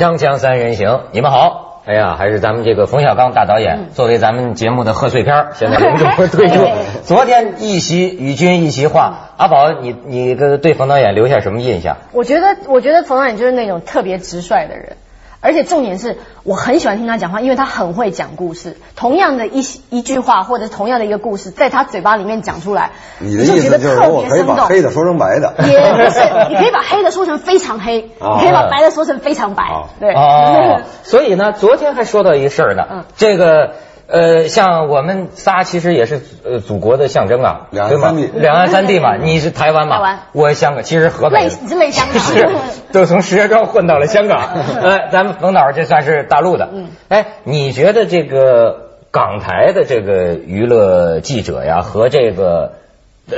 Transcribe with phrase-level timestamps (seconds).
[0.00, 1.82] 锵锵三人行，你们好。
[1.84, 6.66] 哎呀，还是咱们这个冯小刚大导演作为咱们节目的贺岁片， 现在隆重推出。
[7.04, 11.98] 昨天一席与君一席话，阿宝，你你跟对冯导演留下什么印象？
[12.12, 14.96] 我觉得，我觉得冯导演就是那种特别直率的人，
[15.40, 18.76] 而且重点是我很喜欢听他讲话，因为他很会讲故事。
[18.94, 25.54] 同样的一一句话，或者同样的一个故事，在他嘴巴里面讲出来，你的意思就是说我可以把黑的说成白的？
[25.66, 29.64] 也不是，你可以把黑的说成非常黑， 你可以把白的说成非常白。
[29.98, 30.12] 对。
[30.14, 30.82] 哦。
[31.02, 33.72] 所以呢，昨天还说到一个事儿呢，嗯这个。
[34.10, 42.48] 呃，像我们仨其实也是呃祖国的象征啊，两岸三地，两岸三地嘛， 你是台湾嘛，台湾，我香港，其实河北，你是内香港， 是，
[42.92, 44.48] 都从石家庄混到了香港，
[44.82, 52.72] 呃，咱们冯导这算是大陆的，嗯，哎，你觉得这个港台的这个娱乐记者呀，和这个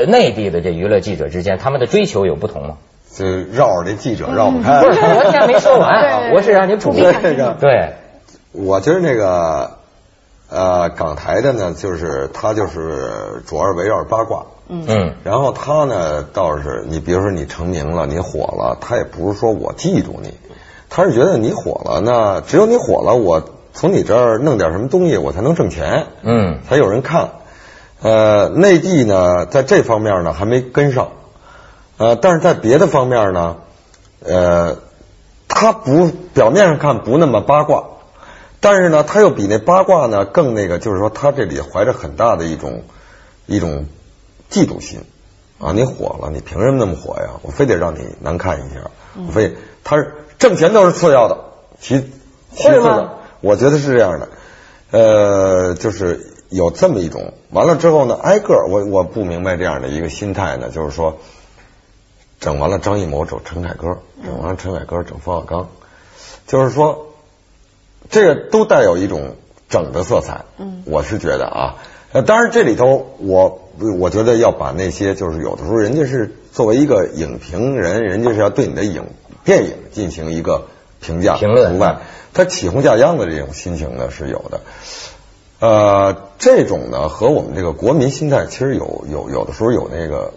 [0.08, 2.76] 内地的这娱乐记者之间，他们的追求有不同吗？
[3.14, 7.90] 就绕着这记者绕不开，不是，我现在没说完，我是让你补这个，对，
[8.52, 9.81] 我觉得那个。
[10.52, 20.34] 呃，港台的呢，就是他就是主要是围绕八卦，嗯，然后他呢倒是你比如说你成名了，你火了，他也不是说我嫉妒你，
[20.90, 23.42] 他是觉得你火了，那只有你火了，我
[23.72, 27.30] 从你这儿弄点什么东西，我才能挣钱，嗯，才有人看。
[28.02, 31.08] 呃，内地呢在这方面呢还没跟上，
[31.96, 33.56] 呃，但是在别的方面呢，
[34.22, 34.76] 呃，
[35.48, 37.84] 他不表面上看不那么八卦。
[38.62, 42.84] 但是呢，他又比那八卦呢更那个，就是说他这里怀着很大的一种
[43.46, 43.86] 一种
[44.48, 45.00] 嫉妒心
[45.58, 45.72] 啊！
[45.72, 47.40] 你火了，你凭什么那么火呀？
[47.42, 48.88] 我非得让你难看一下，
[49.26, 51.38] 我非他是挣钱都是次要的，
[51.80, 52.08] 其
[52.54, 54.28] 其次的，我觉得是这样的。
[54.92, 61.18] 呃，就是有这么一种，完了之后呢，挨个我我不明白这样的一个心态呢，就是说
[62.38, 65.68] 整完了张艺谋整陈凯歌，整完了陈凯歌整冯小刚，
[66.46, 67.08] 就是说。
[68.10, 69.36] 这个都带有一种
[69.68, 71.76] 整的色彩，嗯，我是觉得啊，
[72.12, 73.62] 呃，当然这里头我
[73.98, 79.04] 我觉得要把那些就是有的时候人家是作为一个影评人，人家是要对你的影
[79.44, 80.66] 电影进行一个
[81.00, 82.00] 评价评论，除外，
[82.34, 84.60] 他起哄架秧的这种心情呢是有的，
[85.60, 90.34] 呃，这种呢和我们这个国民心态其实有有有的时候有那个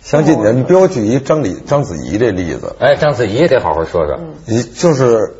[0.00, 5.34] 相近的，你比如举一张李章子怡这例子，哎，章子怡得好好说说，你就是。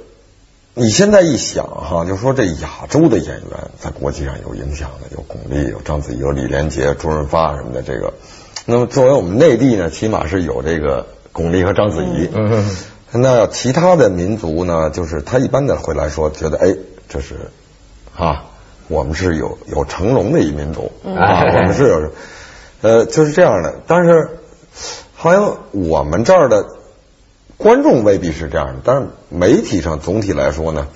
[0.77, 7.81] 你现在一想哈，就说这亚洲的演员在国际上有影响的，有巩俐、有章子怡、有李连杰、周润发什么的。
[7.81, 8.13] 这个，
[8.67, 12.29] 那么作为我们内地呢，起码是有这个巩俐和章子怡。
[12.35, 12.51] 嗯
[13.13, 13.23] 嗯。
[13.23, 16.75] 那其他的民族呢，就是他一般的会来说，觉得哎，
[17.09, 17.53] 这是
[18.17, 18.47] 啊，
[18.89, 22.11] 我们是有有成龙的一民族啊， 我们是有，
[22.83, 23.77] 呃，就是这样的。
[23.87, 24.41] 但是
[25.15, 26.67] 好像我们这儿的。
[27.65, 30.87] 观众未必是这样的，但是媒体上总体来说呢，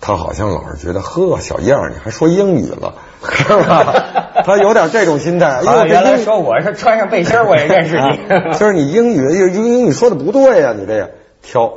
[0.00, 4.42] 他好像老是觉得呵，小样你还说英语了，是吧？
[4.44, 5.46] 他有点这种心态。
[5.46, 9.22] 啊，原来说我是穿上背心我也认识你，就是你英语
[9.54, 11.10] 英英语说的不对呀，你这个
[11.42, 11.74] 挑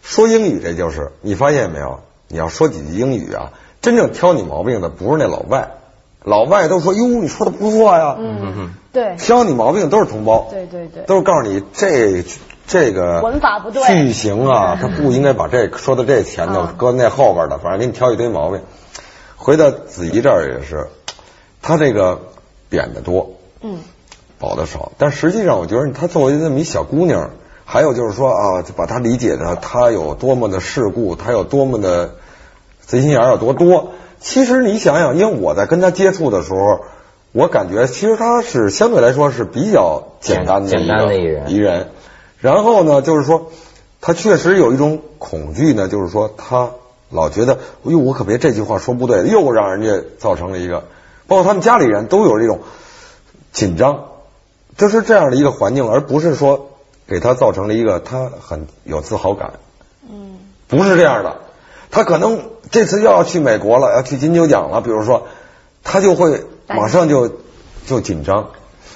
[0.00, 1.98] 说英语这就是你发现没有？
[2.28, 3.50] 你要说几句英语啊，
[3.82, 5.70] 真正挑你毛病的不是那老外，
[6.22, 12.24] 老外都说哟你说的不错呀，嗯嗯，对，挑你毛病都是同胞，对对对，都是告诉你这。
[12.70, 18.60] 这个文法不对，句型啊， 他不应该把这说到这前头，搁那后边的，反正给你挑一堆毛病。
[19.36, 20.86] 回到子怡这儿也是，
[21.62, 22.20] 他这个
[22.68, 23.78] 贬的多，嗯，
[24.38, 24.92] 褒的少。
[24.98, 27.30] 但实际上，我觉得他作为那么一小姑娘，
[27.64, 32.14] 还有就是说啊，就把她理解的她有多么的世故，她有多么的
[32.86, 33.94] 贼心眼有多多。
[34.20, 36.84] 其实你想想，因为我在跟她接触的时候，
[37.32, 41.88] 我感觉其实她是相对来说是比较简单的简单的一人，一人。
[42.40, 43.50] 然后呢，就是说，
[44.00, 46.70] 他确实有一种恐惧呢，就是说，他
[47.10, 50.84] 老觉得，哟，我可别这句话说不对，又让人家造成了一个，
[51.26, 52.60] 包括他们家里人都有这种
[53.52, 54.04] 紧张，
[54.76, 56.70] 就是这样的一个环境，而不是说
[57.06, 59.52] 给他造成了一个他很有自豪感。
[60.08, 60.38] 嗯，
[60.68, 61.36] 不是这样的，
[61.90, 62.40] 他可能
[62.70, 65.26] 这次又要去美国了，要去金球奖了，比如说，
[65.84, 67.30] 他就会马上就
[67.86, 68.50] 就紧张。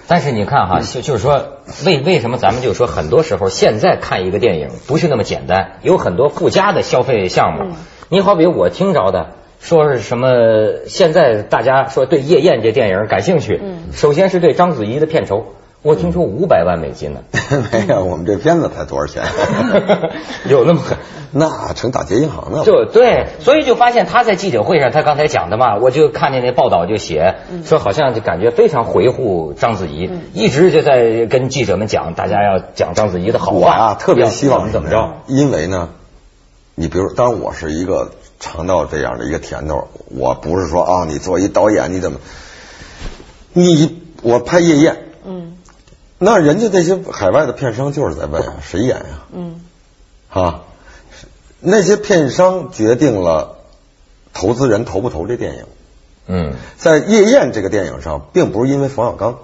[0.06, 7.74] 但是你看哈，就就是说，为为什么咱们就说很多时候现在看一个电影不是那么简单，有很多附加的消费项目。
[8.08, 9.30] 你好比我听着的
[9.60, 10.28] 说是什么，
[10.86, 13.60] 现在大家说对夜宴这电影感兴趣，
[13.92, 15.46] 首先是对章子怡的片酬。
[15.84, 17.20] 我听说五百万美金呢，
[17.70, 19.22] 没有，我们这片子才多少钱？
[20.48, 20.80] 有那么
[21.30, 22.64] 那成打劫银行了。
[22.64, 27.34] 就对，所以就发现他在记者会上，他刚才讲的嘛，我就看见那报道就写
[27.66, 35.16] 说，好像就感觉非常回护章子怡，一直就在跟记者们讲，大家要讲章子怡的好话啊，特别希望怎么着？
[35.26, 35.90] 因为呢，
[36.74, 42.20] 你比如，当然我是一个尝到这样的一个甜头，我不是说啊，你作为一导演你怎么，
[43.52, 44.94] 你我拍《夜宴》，
[45.26, 45.53] 嗯
[46.24, 49.60] 那人家那些海外的片商就是在问啊，谁演呀、嗯
[50.30, 50.62] 啊？
[51.60, 53.58] 那些片商决定了
[54.32, 55.64] 投资人投不投这电影。
[56.26, 59.38] 嗯，在《夜宴》这个电影上，并不是因为冯小刚，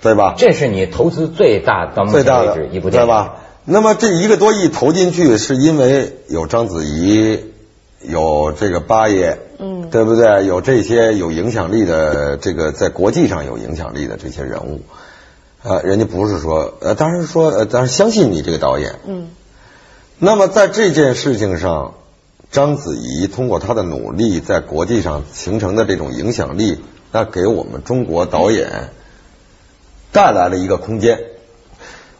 [0.00, 0.34] 对吧？
[0.36, 3.36] 这是你投资最大到目最大的前为止一部电影对吧？？
[3.64, 7.52] 那么这一个多亿投进去，是因为有章子怡，
[8.02, 10.44] 有这个八爷，嗯对不对？
[10.46, 14.80] 有这些有影响力的，这个在国际上有影响力的这些人物，
[15.68, 18.94] 呃，人家不是说，呃，当然说，呃，当然相信你这个导演。
[19.06, 19.28] 嗯
[20.20, 21.92] 那么在这件事情上，
[22.50, 26.80] 章子怡通过她的努力，在国际上形成的这种影响力，
[27.12, 28.88] 那给我们中国导演
[30.10, 31.20] 带来了一个空间。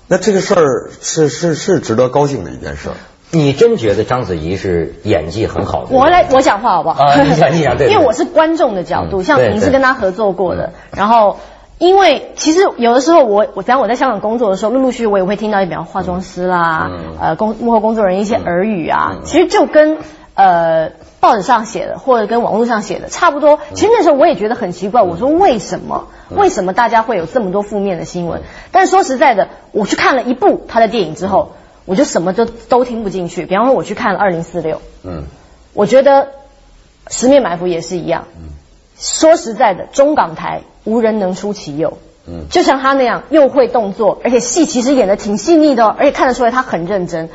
[0.07, 2.95] 那这个事儿是是是值得高兴的一件事儿。
[3.31, 5.97] 你真觉得章子怡是演技很好的？
[5.97, 7.03] 我来我讲话好不好？
[7.03, 11.39] 啊你讲你讲对 对因为我是观众的角度，像您是跟她合作过的，然后。
[11.79, 17.17] 因为其实有的时候我我，比方我在香港工作的时候，陆陆续续我也会听到，比方化妆师啦，嗯。
[17.21, 19.21] 呃工幕后工作人员一些耳语啊，嗯。
[19.25, 19.99] 其实就跟
[20.35, 20.91] 呃
[21.21, 23.61] 报纸上写的或者跟网络上写的差不多。
[23.75, 26.09] 其实那时候我也觉得很奇怪，我说为什么？
[26.31, 28.43] 为什么大家会有这么多负面的新闻？
[28.71, 31.53] 但是说实在的，我去看了一部他的电影之后，
[31.87, 33.47] 我就什么都都听不进去。
[33.47, 35.25] 比方说我去看了《二零四六》，嗯。
[35.75, 36.23] 我觉得
[37.09, 38.25] 《十面埋伏》也是一样。
[38.37, 38.51] 嗯。
[38.99, 41.99] 说实在的，中港台无人能出其右。
[42.31, 47.31] 嗯就像他那样，又会动作，而且戏其实演的挺细腻的哦，而且看得出来他很认真。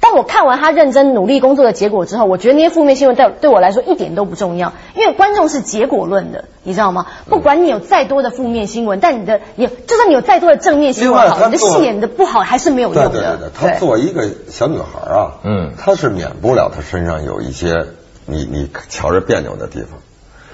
[0.00, 7.06] 当我看完他认真努力工作的结果之后，我觉得那些负面新闻对对我来说一点都不重要，因为观众是结果论的，你知道吗？
[7.28, 13.10] 不管你有再多的负面新闻，但你的也就算你有再多的正面新闻好，你的戏演的不好还是没有用的。
[13.10, 17.86] 对对对，她作为一个小女孩啊，嗯她是免不了她身上有一些
[18.24, 19.98] 你你瞧着别扭的地方。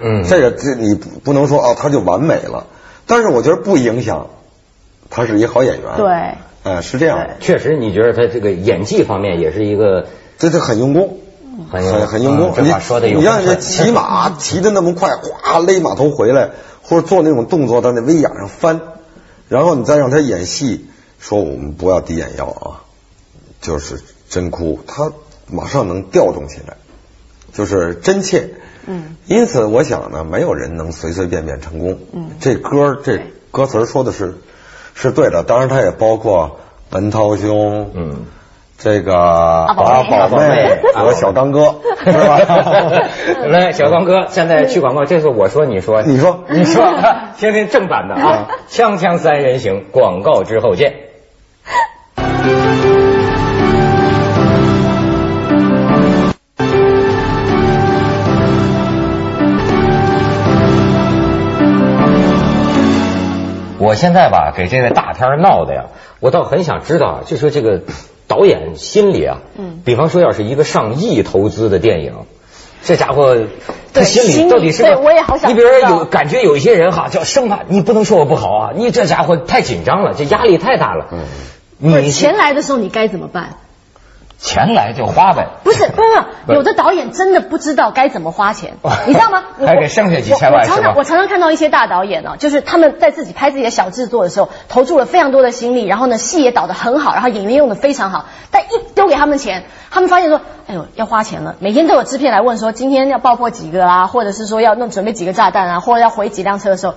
[0.00, 2.66] 嗯，这个这你不不能说哦，他就完美了，
[3.06, 4.28] 但是我觉得不影响，
[5.10, 5.96] 他是一好演员。
[5.96, 10.06] 对，哎，是这样的，确实，你觉得他这个演技方面也是一个
[10.38, 11.18] 这这很用功。
[11.70, 16.50] 很很很用功，嗯这话说的有你让人家骑马 骑的那么快，哗勒马头回来，
[16.82, 18.80] 或者做那种动作到那威亚上翻，
[19.48, 20.86] 然后你再让他演戏，
[21.20, 22.82] 说我们不要滴眼药啊，
[23.60, 25.12] 就是真哭，他
[25.46, 26.76] 马上能调动起来，
[27.52, 28.54] 就是真切。
[28.86, 31.98] 嗯，因此我想呢，没有人能随随便便成功。
[32.12, 32.30] 嗯。
[32.40, 33.20] 这歌这
[33.50, 34.38] 歌词说的是
[34.94, 36.58] 是对的，当然它也包括
[36.90, 38.26] 文涛兄，嗯。
[38.76, 42.38] 这个把宝宝妹和小刚哥，是吧？
[43.48, 46.44] 来，小刚哥，现在去广告，这次我说你说，你说。
[46.50, 46.84] 你说，
[47.38, 50.96] 听听正版的啊，锵锵三人行，广告之后见。
[63.84, 65.84] 我现在吧，给这个大片闹的呀，
[66.20, 67.82] 我倒很想知道啊，就说这个
[68.26, 72.14] 导演心里啊，嗯比方说要是一个上亿投资的电影，
[72.82, 73.36] 这家伙
[73.92, 81.08] 他心心里里到底是个对我也好想你比如说有感觉有一些人哈，叫生怕你不能说我不好啊，你这家伙太紧张了，这压力太大了。
[81.12, 81.20] 嗯
[81.76, 83.56] 你不是钱来的时候你该怎么办？
[84.38, 85.46] 钱来就花呗。
[85.62, 86.08] 不是， 不是，
[86.54, 88.74] 有的导演真的不知道该怎么花钱，
[89.06, 89.42] 你知道吗？
[89.66, 106.94] 还给剩下几千万我我常常我常常看到一些大导演呢，就是他们在自己拍自己的小制作的时候，投注了非常多的心力，然后呢戏也导得很好，然后演员用的非常好，但一丢给他们钱，他们发现说，哎呦要花钱了，每天都有制片来问说今天要爆破几个啊，或者是说要弄准备几个炸弹啊，或者要回几辆车的时候。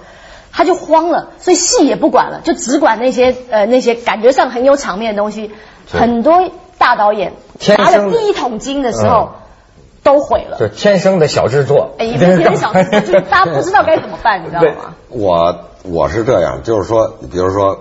[0.49, 5.51] 他就慌了，所以戏也不管了，就只管那些呃那些感觉上很有场面的东西。
[5.91, 6.49] 很多
[6.87, 10.57] 大导演天生拿了第一桶金的时候嗯，都毁了。
[10.57, 14.95] 就天生的小制作，哎，也不是小制作，就是大家不知道该怎么办，你知道吗？
[15.09, 17.77] 我我是这样，就是说，比如说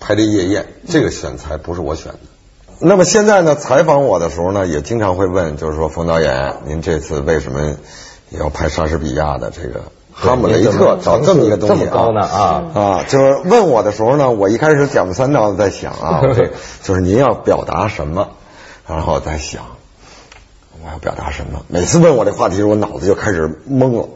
[0.00, 2.18] 拍这夜宴，这个选材不是我选的。
[2.78, 7.76] 那么现在呢，采访我的时候呢，也经常会问，就是说，冯导演，您这次为什么
[8.28, 9.80] 要拍莎士比亚的这个
[10.12, 12.64] 《哈姆雷特》找这么一个东西这么高呢啊？
[12.74, 16.20] 啊，就是问我的时候呢，我一开始讲不三道的在想啊，
[16.82, 18.28] 就是您要表达什么，
[18.88, 19.62] 然后在想
[20.84, 21.64] 我要表达什么。
[21.68, 24.08] 每次问我这话题时，我脑子就开始懵了。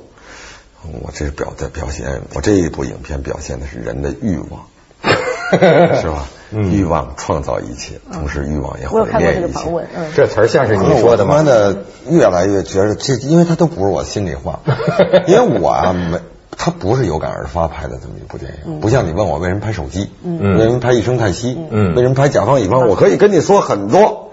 [1.02, 4.66] 我这表在表现，我这一部影片表现的是人的欲望，
[6.00, 6.26] 是吧？
[6.52, 9.68] 欲望创造一切，同时欲望也毁灭一切。
[10.14, 11.34] 这词儿像是你说的吗？
[11.34, 14.60] 我他妈的越来越觉得这，因为它都不是我心里话，
[15.26, 16.20] 因为我啊没，
[16.56, 24.25] 它不是有感而发拍的这么一部电影，不像你问我为什么拍手机，嗯为什么拍一声叹息，嗯为什么拍甲方乙方，我可以跟你说很多，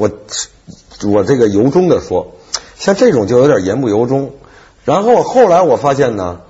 [0.00, 0.10] 我
[1.12, 2.32] 我这个由衷的说，
[2.76, 4.32] 像这种就有点言不由衷。
[4.86, 6.40] 然后后来我发现呢，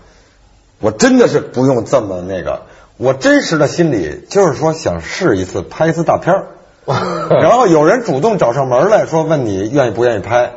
[0.79, 2.63] 我真的是不用这么那个，
[2.97, 6.47] 我真实的心里就是说想试一次拍一次大片儿。
[7.43, 10.53] 然后有人主动找上门来说问你愿意不愿意拍，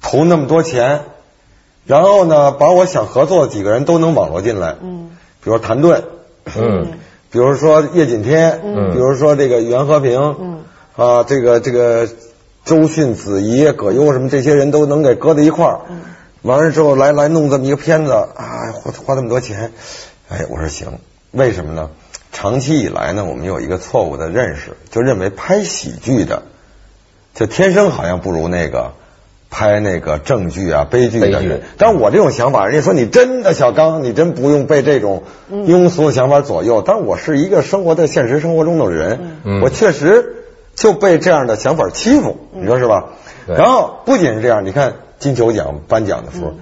[0.00, 1.02] 投那么多钱，
[1.86, 5.10] 然后呢把我想合作的几个人都能网络进来，嗯，
[5.44, 6.04] 比如谭盾，
[6.56, 6.88] 嗯，
[7.30, 10.57] 比如说叶锦添，嗯比如说这个袁和平，嗯
[10.98, 12.08] 啊，这个这个
[12.64, 16.00] 周迅、子怡、葛优什么这些人都能给搁在一块儿，嗯
[16.42, 19.70] 完了之后来来弄这么一个片子啊，花花这么多钱，
[20.28, 20.98] 哎，我说行，
[21.30, 21.90] 为什么呢？
[22.32, 26.42] 长期以来呢，我们有一个错误的认识，就认为拍喜剧的
[27.32, 28.94] 就天生好像不如那个
[29.50, 31.62] 拍那个正剧啊、悲剧的剧人。
[31.76, 36.82] 但是我这种想法，人家说你真的小刚，你真不用被这种庸俗的想法左右。
[36.84, 40.37] 但是我是一个生活在现实生活中的人，嗯我确实
[40.78, 43.08] 就被这样的想法欺负，你说是吧？
[43.46, 46.54] 对然后不仅是这样，你看金球奖颁奖的时候，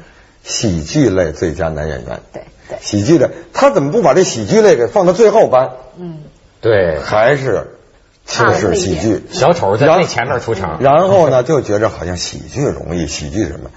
[0.42, 5.72] 喜剧类最佳男演员，对对喜剧类，他怎么不把这喜剧类给放到最后颁？
[5.98, 6.20] 嗯，
[6.60, 7.76] 对，还是
[8.24, 9.22] 轻视喜剧？
[9.30, 13.70] 小丑在前面出场，然后呢，就觉着好像喜剧容易，喜剧什么？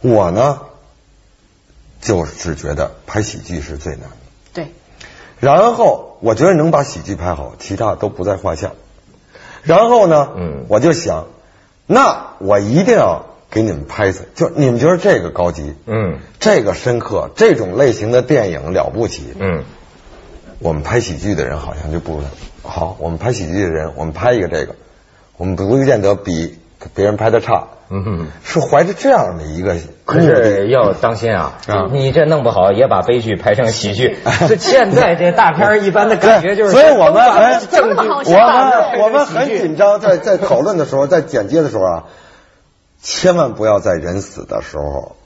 [0.00, 0.60] 我呢，
[2.00, 4.16] 就是觉得拍喜剧是最难的。
[4.52, 4.72] 对，
[5.38, 8.72] 然后我觉得能把喜剧拍好，其他都不在话下。
[9.66, 11.26] 然后呢，嗯我就想，
[11.86, 19.64] 那我一定要给你们拍一次，就你们觉得这个高级，嗯这个深刻，这种类型的电影了不起，嗯
[20.58, 22.22] 我们拍喜剧的人好像就不。
[22.62, 24.74] 好，我们拍喜剧的人，我们拍一个这个，
[25.36, 26.58] 我们不见得比
[26.94, 28.26] 别人拍的差，嗯哼。
[28.44, 31.54] 是怀着这样的一个可是要当心啊！
[31.66, 34.16] 啊你这弄不好也把悲剧拍成喜剧。
[34.48, 42.04] 这 现在这大片儿一般的感觉就是，所以我们很正这么好我们我们很紧张，在在讨论的时候，在剪接的时候啊，
[43.02, 45.16] 千万不要在人死的时候，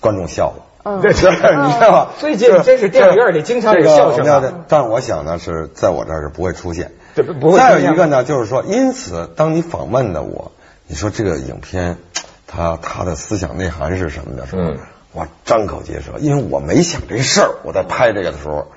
[0.00, 0.54] 观众笑了。
[0.84, 2.10] 嗯 这是你知道吧？
[2.18, 6.90] 最近真是电影院里经常有笑声但我想呢，是在我这儿是不会出现。
[7.14, 10.52] 这不不会再有一个呢，就是说，因此，当你访问的我，
[10.86, 11.98] 你说这个影片，
[12.46, 14.78] 它它的思想内涵是什么的时候，嗯
[15.12, 17.50] 我张口结舌，因为我没想这事儿。
[17.64, 18.68] 我在拍这个的时候，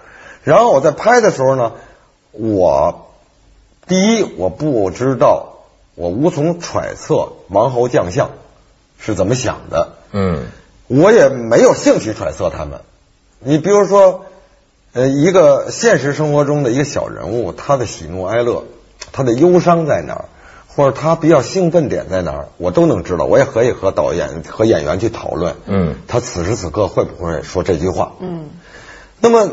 [0.44, 1.72] 然后我在拍的时候呢，
[2.32, 3.10] 我
[3.88, 5.60] 第一我不知道，
[5.96, 8.32] 我无从揣测王侯将相
[9.00, 9.94] 是怎么想的。
[10.12, 10.48] 嗯
[10.88, 12.82] 我也没有兴趣揣测他们。
[13.40, 14.26] 你比如说，
[14.96, 18.64] 呃，一个现实生活中的一个小人物，他的喜怒哀乐，
[19.12, 20.26] 他的忧伤在哪儿，
[20.68, 23.26] 或者他比较兴奋点在哪儿，我都能知道。
[23.26, 28.14] 我也可以和导演和演员去讨论，嗯他此时此刻会不会说这句话？
[28.22, 28.52] 嗯
[29.20, 29.52] 那么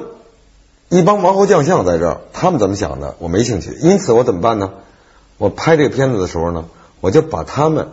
[0.89, 3.17] 一帮王侯将相在这儿，他们怎么想的？
[3.19, 3.77] 我没兴趣。
[3.81, 4.71] 因此我怎么办呢？
[5.39, 6.67] 我拍这个片子的时候呢，
[7.01, 7.89] 我就把他们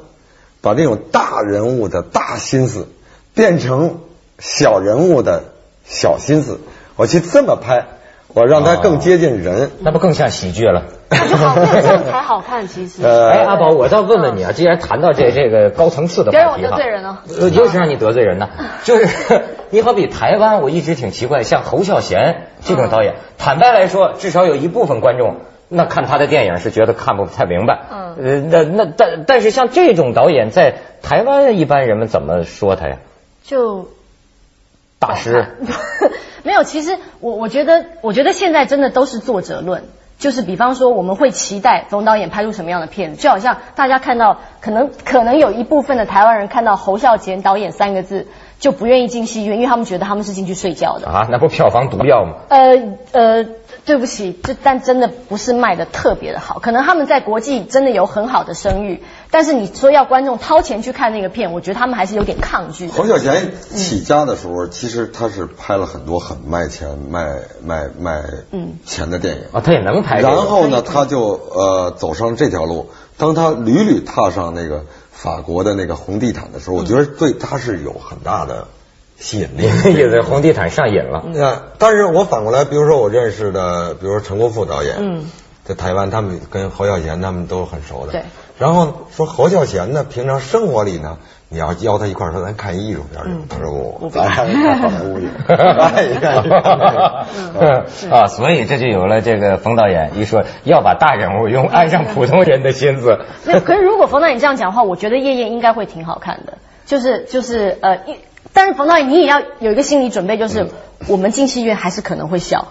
[0.61, 2.87] 把这种大人物的大心思
[3.33, 4.01] 变成
[4.37, 5.45] 小人物的
[5.83, 6.59] 小心思，
[6.99, 7.85] 我去这么拍，
[8.33, 9.71] 我让他更接近人。
[9.79, 10.83] 那不更像喜剧了？
[11.09, 12.67] 那就好，那这才好看。
[12.67, 18.49] 其实，呃哎，阿宝，我倒问问你啊，既然谈到这这个高层次的别让我话题哈，得罪人了呃，就是让你得罪人呢。
[18.83, 25.37] 就是你好比台湾，我一直挺奇怪，像侯孝贤这种导演，坦白来说，至少有一部分观众。
[25.69, 32.97] 那看他的电影是觉得看不太明白，嗯呃，那那但但是像这种导演在台湾一般人们怎么说他呀？
[33.43, 33.87] 就
[34.99, 35.47] 大师，
[36.43, 39.83] 没有，其实我我觉得，我觉得现在真的都是作者论。
[40.17, 48.27] 就是比方说，我们会期待冯导演拍出什么样的片子，就好像大家看到，可能可能有一部分的台湾人看到侯孝贤导演三个字
[48.59, 51.07] 就不愿意进戏院，因为他们觉得他们是进去睡觉的。
[51.07, 52.33] 啊，那不票房毒药吗？
[52.49, 53.45] 呃呃，
[53.89, 62.93] 对不起，这但真的不是卖的特别的好，可能他们在国际真的有很好的声誉，但是你说要观众掏钱去看那个片，我觉得他们还是有点抗拒的。
[62.93, 69.41] 侯孝贤起家的时候，其实他是拍了很多很卖钱、卖卖卖嗯钱的电影。
[69.53, 70.35] 啊，他也能拍这个。
[70.35, 72.91] 然后呢，他就呃走上这条路。
[73.17, 78.67] 当他屡屡踏上那个法国的那个红地毯的时候，我觉得对他是有很大的
[79.19, 79.63] 吸引力。
[79.93, 81.23] 意思红地毯上瘾了。
[81.33, 85.25] 那但是我反过来，比如说我认识的，比如说陈国富导演，嗯，
[85.63, 88.13] 在台湾，他们跟侯孝贤他们都很熟的。
[88.13, 88.23] 对。
[88.57, 103.19] 然后说侯孝贤呢，平常生活里呢，你要邀他一块儿说咱看艺术片他说我我不咱还是看好莱坞去，哎你看这个啊，所以这就有了这个冯导演一说要把大人物用按上普通人的心思。
[103.47, 106.57] 没有，可是如果冯导演这样讲的话，我觉得《夜宴》应该会挺好看的。
[106.85, 108.15] 就是就是呃，一
[108.53, 110.67] 但是冯导演你也要有一个心理准备，就是
[111.07, 112.67] 我们进戏院还是可能会笑。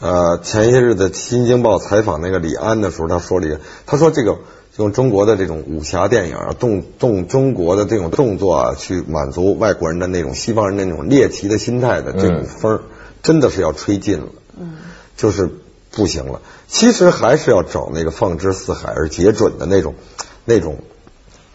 [0.00, 4.38] 呃，前些日子《新京报》采访那个李安的时候，他说了一个，他说这个
[4.76, 12.82] 用中国的这种武侠电影啊，动动中国的这种动作啊，去满足外国人的那种西方人的那种猎奇的心态的这种风儿，
[13.24, 14.28] 真的是要吹尽了。
[14.56, 14.76] 嗯，
[15.16, 15.50] 就是
[15.90, 16.42] 不行了。
[16.68, 19.96] 其实还是要找那个放之四海而皆准的那种，
[20.44, 20.78] 那种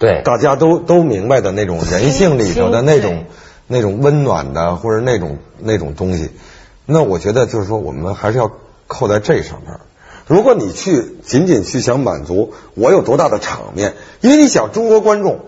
[0.03, 3.24] 对，大家都都明白的那种人性里头的那种
[3.67, 6.29] 那种温暖的或者那种那种东西。
[6.86, 8.51] 那我觉得就是说，我们还是要
[8.88, 9.79] 扣在这上面。
[10.27, 15.39] 如果你去仅仅去想满足我有多大的场面，因为你想中国观众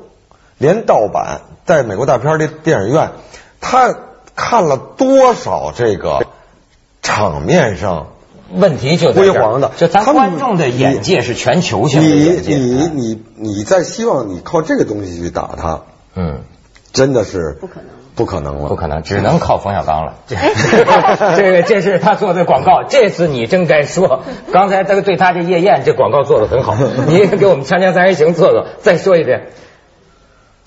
[0.57, 3.11] 连盗版在美国大片的电影院，
[3.59, 3.93] 他
[4.37, 6.25] 看了多少这个
[7.01, 8.13] 场面上
[8.53, 12.55] 问题就在这儿辉煌的就咱观众的眼界是全球性的你眼界。
[12.55, 15.81] 你你你在希望你靠这个东西去打他，
[16.15, 16.41] 嗯。
[16.93, 17.85] 真的是不可能。
[18.15, 20.13] 不可能了，不可能，只能靠冯小刚了。
[20.25, 20.37] 这
[21.35, 24.23] 这个这是他做的广告，这次你真该说。
[24.53, 26.73] 刚才这个对他这夜宴这广告做的很好，
[27.09, 29.49] 你给我们《锵锵三人行》做做，再说一遍，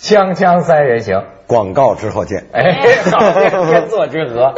[0.07, 1.17] 《锵锵三人行》。
[1.47, 2.45] 广告之后见。
[2.53, 3.19] 哎，好，
[3.65, 4.53] 天作之合。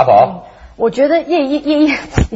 [0.00, 1.88] 阿宝，我觉得夜夜夜夜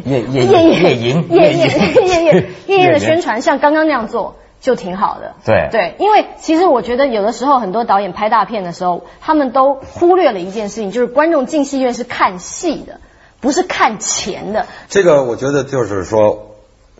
[0.04, 5.32] 夜夜夜夜夜夜夜夜夜夜的宣传，像刚刚那样做就挺好的。
[5.46, 13.00] 对对，因为其实我觉得有的时候很多导演拍大片的时候，他们都忽略了一件事情，就是观众进戏院是看戏的，
[13.40, 14.66] 不是看钱的。
[14.90, 16.50] 这个我觉得就是说，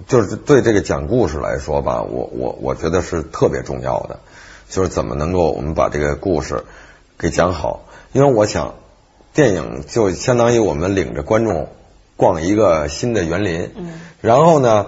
[0.06, 4.21] 就是对这个讲故事来说吧，我我我觉得是特别重要的，
[4.71, 6.64] 就是怎么能够我们把这个故事
[7.18, 7.80] 给讲好。
[8.12, 8.75] 因为我想，
[9.35, 11.69] 电影就相当于我们领着观众
[12.17, 14.87] 逛一个新的园林，嗯，然后呢，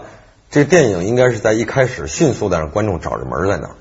[0.51, 3.75] 这个电影应该是在一开始迅速的让观众找着门在哪儿。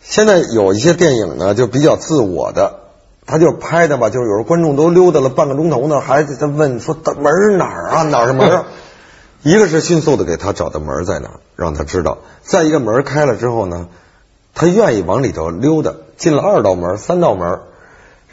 [0.00, 2.80] 现在有一些电影呢，就比较自我的，
[3.26, 8.66] 他就拍的吧，就是有时候观众都溜达了半个钟头呢，还在问说门哪儿啊，哪儿是门啊？
[9.42, 13.88] 一个是迅速的给他找到门在哪儿，让他知道；再一个门开了之后呢，
[14.54, 17.62] 他愿意往里头溜达，进了二道门、三道门儿，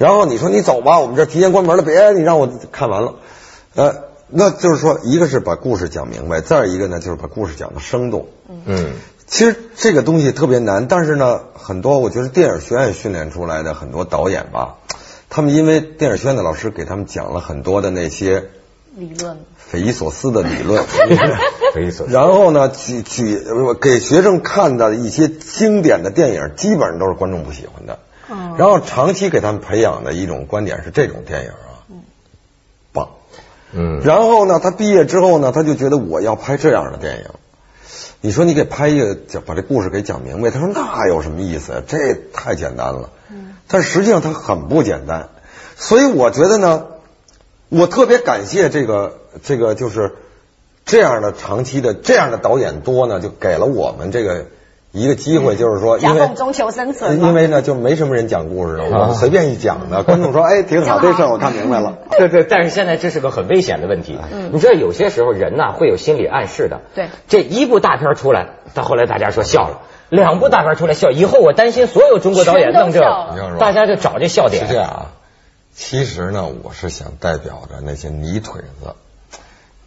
[0.02, 3.14] 然后你说你走吧，我们这儿提前关门了，别你让我看完了，
[3.76, 8.26] 呃，那就是说，一个是把故事讲明白，再一个呢就是把故事讲的生动。
[8.66, 8.94] 嗯，
[9.28, 14.78] 其实这个东西特别难，但是呢，很多我觉得电影学院训练出来的很多导演吧，
[15.30, 18.50] 他们因为电影学院的老师给他们讲了很多的那些
[18.96, 20.84] 理论匪夷所思的理论，
[21.76, 22.12] 匪夷所思。
[22.12, 28.00] 然后呢，举举呃给学生看的一些经典的电影，基本上都是观众不喜欢的。
[28.52, 31.82] 嗯然后长期给他们培养的一种观点是这种电影啊，
[32.94, 33.10] 棒。
[33.74, 37.26] 嗯，然后呢，他毕业之后呢，他就觉得我要拍这样的电影。
[38.24, 41.84] 你说你给拍一个讲把这故事给讲明白，他说那有什么意思？
[41.88, 43.10] 这太简单了。
[43.30, 45.30] 嗯，但实际上它很不简单。
[45.76, 46.86] 所以我觉得呢，
[47.70, 50.16] 我特别感谢这个这个就是
[50.86, 54.46] 这样的长期的这样的导演多呢，就给了我们这个
[54.92, 61.98] 一个机会，就是说因夹为缝中求生存因为呢就没什么人讲故事了，我随便一讲的， 观众说哎挺好，这事儿我看明白了。
[62.18, 64.20] 对对，但是现在这是个很危险的问题。
[64.52, 66.82] 你知道有些时候人呐会有心理暗示的。
[66.94, 73.02] 对这一部大片出来，到后来大家说笑了；两部大片出来笑，以后我担心所有中国导演弄这
[73.60, 74.68] 大家就找这笑点。
[74.68, 75.06] 是这样啊，
[75.74, 78.94] 其实呢，我是想代表着那些泥腿子，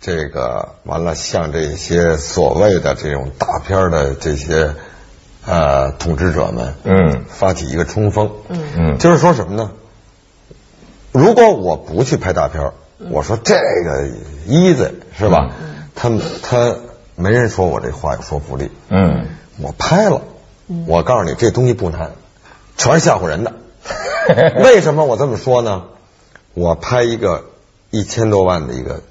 [0.00, 4.74] 这个完了像这些所谓的这种大片的这些
[5.46, 9.72] 呃统治者们，嗯发起一个冲锋，嗯嗯就是说什么呢？
[11.12, 12.74] 如果我不去拍大片儿，
[13.10, 14.08] 我说这个
[14.48, 15.50] easy 是吧？
[15.94, 16.76] 他们他
[17.14, 19.26] 没人说我这话有说服力，嗯，
[19.60, 20.22] 我拍了，
[20.86, 22.12] 我告诉你这东西不难，
[22.76, 23.52] 全是吓唬人的。
[24.64, 25.84] 为什么我这么说呢？
[26.54, 27.44] 我拍一个
[27.90, 29.02] 一千多万的一个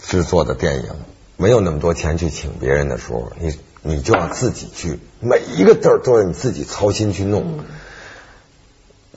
[0.00, 0.88] 制作的电影，
[1.36, 7.60] 没有那么多钱去请别人的时候，你你就要自己去，每一个字儿都要你自己操心去弄。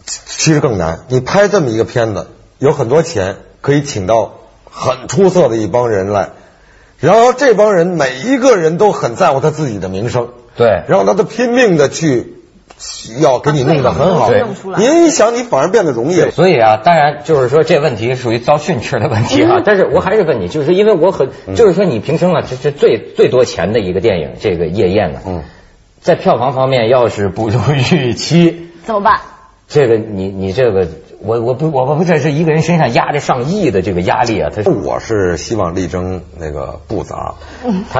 [0.06, 1.06] 其实更难。
[1.08, 2.28] 你拍这么一个片子，
[2.60, 6.30] 有很多钱可以请到很出色的一帮人来，
[6.99, 12.36] 然后这帮人每一个人都很在乎他自己的名声，对然后他都拼命的去
[13.21, 16.32] 要给你弄得很好把最好的东西弄出，来你一想你反而变得容易了。
[16.32, 19.62] 所以啊，当然就是说这问题属于遭训斥的问题啊。
[19.63, 25.43] 但是我还是问你，就是因为我很，就是说你平生啊，这这最最多钱的一个电影，这个《夜宴》呢，嗯，
[26.01, 27.60] 在票房方面要是不如
[27.91, 29.21] 预期，怎么办？
[29.67, 30.88] 这个你你这个
[31.26, 37.34] 我我不我不这是一个人身上压着上亿的这个压力啊，他是我是希望力争那个不砸，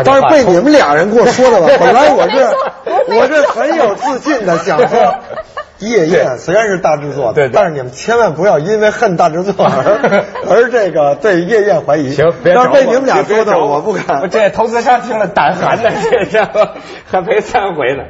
[0.04, 2.38] 但是被你们俩人给我说的吧， 本来我是
[3.18, 5.16] 我是很有自信的想说。
[5.80, 12.14] 夜宴虽然是大制作，对对但是你们千万不要因为恨大制作而 而这个对夜宴怀疑。
[12.14, 14.30] 行，别找我但是被你们俩说的，我不敢。
[14.30, 16.48] 这投资商听了胆寒的， 这是
[17.06, 18.04] 还赔三回呢。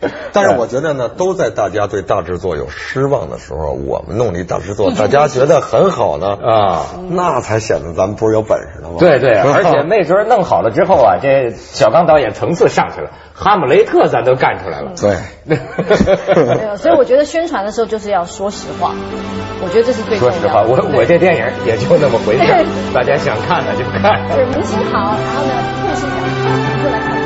[0.32, 8.94] 但是我觉得呢，都在大家对大制作有失望的时候，我们弄了一大制作，大家觉得很好呢，啊，那才显得咱们不是有本事的吗？
[9.00, 14.92] 对对，而且那时候弄好了之后啊，这小刚导演层次上去了，哈姆雷特咱都干出来了。
[15.00, 15.16] 对。
[16.76, 18.94] 所以我觉得宣传的时候就是要说实话，
[19.62, 20.40] 我觉得这是最重要的。
[20.40, 24.02] 说实话，我我这电影也就那么回事，大家想看的就看。
[24.34, 25.52] 对明星好，然后呢，
[25.82, 26.14] 故事讲，
[26.84, 27.18] 就来看。